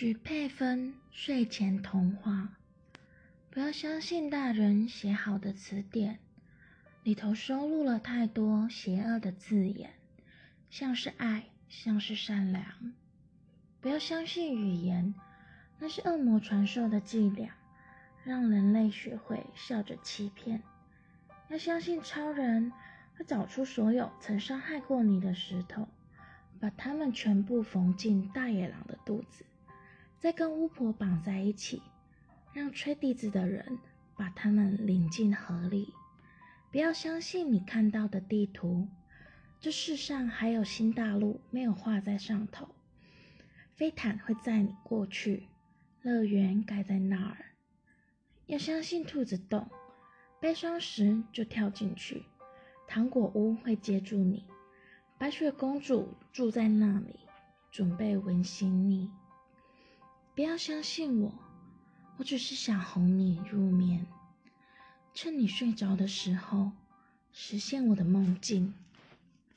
[0.00, 2.56] 许佩芬睡前童话：
[3.50, 6.20] 不要相信大人写好的词典，
[7.02, 9.90] 里头收录了太多邪恶的字眼，
[10.70, 12.64] 像是爱，像是善良。
[13.82, 15.14] 不要相信语言，
[15.78, 17.54] 那是恶魔传授的伎俩，
[18.24, 20.62] 让人类学会笑着欺骗。
[21.50, 22.72] 要相信超人
[23.18, 25.86] 会找出所有曾伤害过你的石头，
[26.58, 29.44] 把它们全部缝进大野狼的肚子。
[30.20, 31.80] 再跟巫婆绑在一起，
[32.52, 33.78] 让吹笛子的人
[34.14, 35.94] 把他们领进河里。
[36.70, 38.86] 不要相信你看到的地图，
[39.58, 42.68] 这世上还有新大陆没有画在上头。
[43.74, 45.48] 飞毯会载你过去，
[46.02, 47.46] 乐园盖在那儿。
[48.44, 49.70] 要相信兔子洞，
[50.38, 52.24] 悲伤时就跳进去。
[52.86, 54.44] 糖果屋会接住你，
[55.16, 57.20] 白雪公主住在那里，
[57.70, 59.10] 准备吻醒你。
[60.40, 61.34] 不要相信我，
[62.16, 64.06] 我只是想哄你入眠，
[65.12, 66.72] 趁你睡着的时候，
[67.30, 68.72] 实现我的梦境。